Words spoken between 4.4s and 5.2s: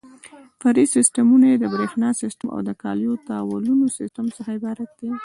عبارت دي.